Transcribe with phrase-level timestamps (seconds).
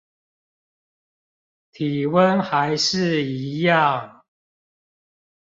[1.73, 4.21] 體溫還是一樣